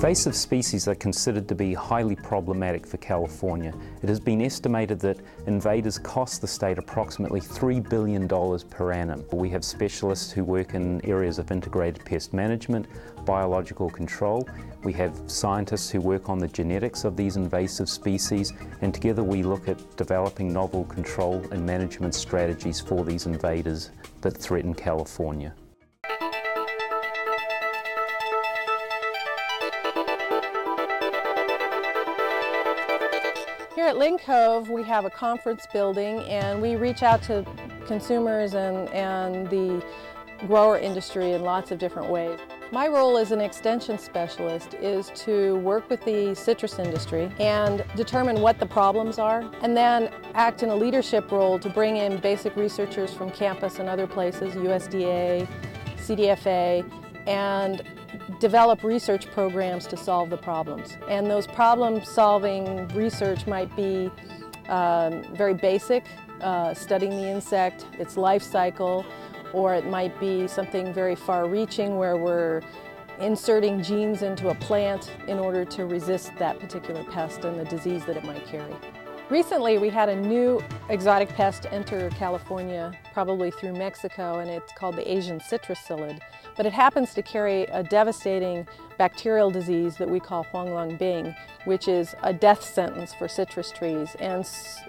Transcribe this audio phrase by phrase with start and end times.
[0.00, 3.74] Invasive species are considered to be highly problematic for California.
[4.02, 9.22] It has been estimated that invaders cost the state approximately $3 billion per annum.
[9.30, 12.86] We have specialists who work in areas of integrated pest management,
[13.26, 14.48] biological control.
[14.84, 19.42] We have scientists who work on the genetics of these invasive species, and together we
[19.42, 23.90] look at developing novel control and management strategies for these invaders
[24.22, 25.52] that threaten California.
[33.90, 37.44] At Lindcove, we have a conference building and we reach out to
[37.88, 39.84] consumers and, and the
[40.46, 42.38] grower industry in lots of different ways.
[42.70, 48.40] My role as an extension specialist is to work with the citrus industry and determine
[48.40, 52.54] what the problems are and then act in a leadership role to bring in basic
[52.54, 55.48] researchers from campus and other places, USDA,
[55.96, 56.88] CDFA,
[57.26, 57.82] and
[58.38, 60.96] develop research programs to solve the problems.
[61.08, 64.10] And those problem solving research might be
[64.68, 66.04] um, very basic,
[66.40, 69.04] uh, studying the insect, its life cycle,
[69.52, 72.62] or it might be something very far reaching where we're
[73.20, 78.04] inserting genes into a plant in order to resist that particular pest and the disease
[78.06, 78.74] that it might carry.
[79.30, 84.96] Recently we had a new exotic pest enter California, probably through Mexico, and it's called
[84.96, 86.18] the Asian citrus psyllid.
[86.56, 88.66] But it happens to carry a devastating
[89.00, 91.34] bacterial disease that we call Huanglongbing,
[91.64, 94.14] which is a death sentence for citrus trees.
[94.20, 94.46] And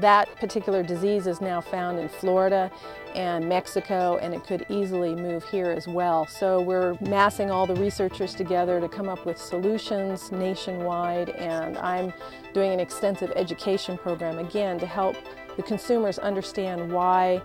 [0.00, 2.68] that particular disease is now found in Florida
[3.14, 6.26] and Mexico, and it could easily move here as well.
[6.26, 12.12] So we're massing all the researchers together to come up with solutions nationwide, and I'm
[12.54, 15.14] doing an extensive education program, again, to help
[15.56, 17.40] the consumers understand why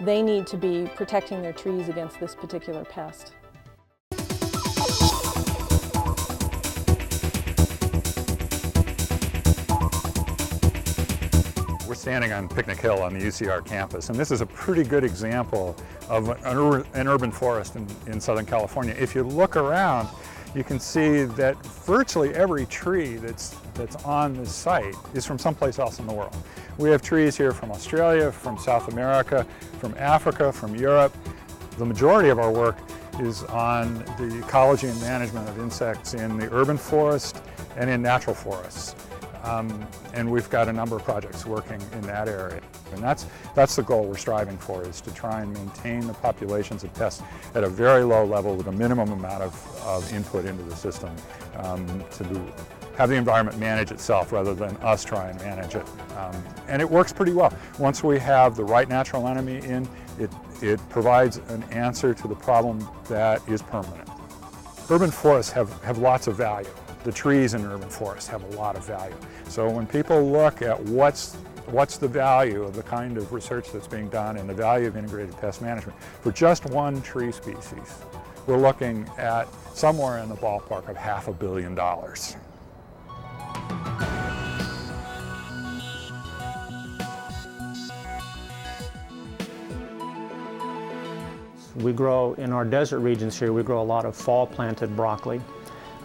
[0.00, 3.34] they need to be protecting their trees against this particular pest.
[11.92, 15.04] We're standing on Picnic Hill on the UCR campus, and this is a pretty good
[15.04, 15.76] example
[16.08, 18.96] of an, ur an urban forest in, in Southern California.
[18.98, 20.08] If you look around,
[20.54, 25.78] you can see that virtually every tree that's, that's on this site is from someplace
[25.78, 26.34] else in the world.
[26.78, 29.46] We have trees here from Australia, from South America,
[29.78, 31.14] from Africa, from Europe.
[31.76, 32.78] The majority of our work
[33.20, 37.42] is on the ecology and management of insects in the urban forest
[37.76, 38.96] and in natural forests.
[39.42, 42.60] Um, and we've got a number of projects working in that area.
[42.92, 46.84] And that's, that's the goal we're striving for, is to try and maintain the populations
[46.84, 47.22] of pests
[47.54, 51.14] at a very low level with a minimum amount of, of input into the system
[51.56, 52.24] um, to
[52.96, 55.86] have the environment manage itself rather than us try and manage it.
[56.16, 57.52] Um, and it works pretty well.
[57.78, 59.88] Once we have the right natural enemy in,
[60.18, 64.08] it, it provides an answer to the problem that is permanent.
[64.90, 66.68] Urban forests have, have lots of value
[67.04, 69.14] the trees in urban forests have a lot of value.
[69.48, 71.36] So when people look at what's
[71.66, 74.96] what's the value of the kind of research that's being done and the value of
[74.96, 77.98] integrated pest management for just one tree species,
[78.46, 82.36] we're looking at somewhere in the ballpark of half a billion dollars.
[91.76, 95.40] We grow, in our desert regions here, we grow a lot of fall planted broccoli.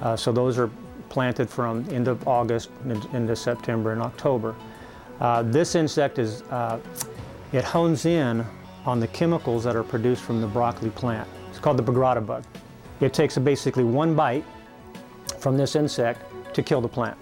[0.02, 0.70] Uh, so those are
[1.10, 4.56] planted from end of August into September and October.
[5.20, 6.80] Uh, this insect is, uh,
[7.52, 8.46] it hones in
[8.86, 11.28] on the chemicals that are produced from the broccoli plant.
[11.50, 12.44] It's called the Bagrada bug.
[13.00, 14.46] It takes basically one bite
[15.40, 16.22] from this insect
[16.54, 17.18] to kill the plant.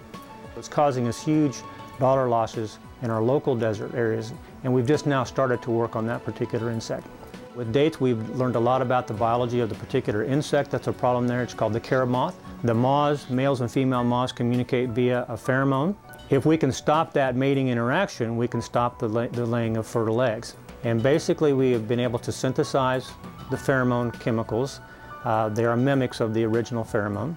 [0.56, 1.56] It's causing us huge
[1.98, 4.32] dollar losses in our local desert areas,
[4.64, 7.06] and we've just now started to work on that particular insect.
[7.56, 10.92] With dates, we've learned a lot about the biology of the particular insect that's a
[10.92, 11.42] problem there.
[11.42, 12.38] It's called the carob moth.
[12.64, 15.96] The moths, males and female moths, communicate via a pheromone.
[16.28, 19.86] If we can stop that mating interaction, we can stop the, lay the laying of
[19.86, 20.54] fertile eggs.
[20.84, 23.10] And basically, we have been able to synthesize
[23.50, 24.80] the pheromone chemicals.
[25.24, 27.36] Uh, they are mimics of the original pheromone.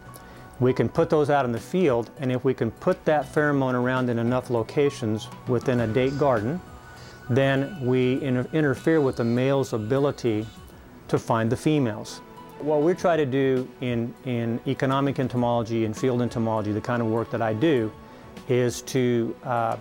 [0.60, 3.74] We can put those out in the field, and if we can put that pheromone
[3.74, 6.60] around in enough locations within a date garden,
[7.30, 10.46] then we inter interfere with the male's ability
[11.08, 12.22] to find the females.
[12.60, 17.08] What we try to do in, in economic entomology and field entomology, the kind of
[17.08, 17.92] work that I do,
[18.50, 19.78] is to uh,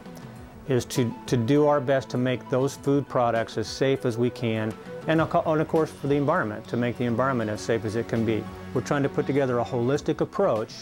[0.68, 4.28] is to, to do our best to make those food products as safe as we
[4.28, 4.72] can,
[5.06, 8.06] and, and of course for the environment, to make the environment as safe as it
[8.06, 8.44] can be.
[8.74, 10.72] We're trying to put together a holistic approach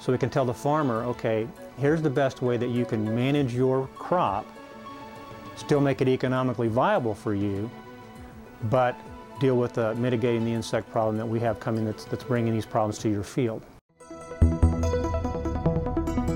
[0.00, 1.46] so we can tell the farmer, okay,
[1.76, 4.46] here's the best way that you can manage your crop,
[5.58, 7.70] still make it economically viable for you,
[8.70, 8.96] but
[9.40, 12.66] deal with uh, mitigating the insect problem that we have coming that's, that's bringing these
[12.66, 13.62] problems to your field.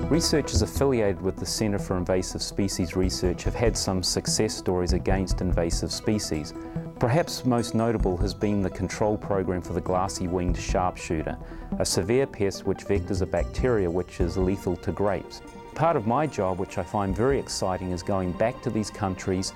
[0.09, 5.41] Researchers affiliated with the Centre for Invasive Species Research have had some success stories against
[5.41, 6.53] invasive species.
[6.99, 11.35] Perhaps most notable has been the control program for the glassy-winged sharpshooter,
[11.79, 15.41] a severe pest which vectors a bacteria which is lethal to grapes.
[15.75, 19.53] Part of my job, which I find very exciting, is going back to these countries,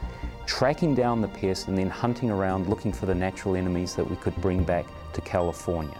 [0.48, 4.16] tracking down the pest and then hunting around looking for the natural enemies that we
[4.18, 5.98] could bring back to California.